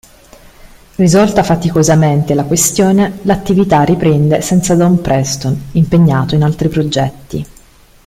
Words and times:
Risolta 0.95 1.43
faticosamente 1.43 2.33
la 2.33 2.45
questione, 2.45 3.19
l'attività 3.21 3.83
riprende 3.83 4.41
senza 4.41 4.73
Don 4.73 4.99
Preston, 4.99 5.65
impegnato 5.73 6.33
in 6.33 6.41
altri 6.41 6.69
progetti. 6.69 7.45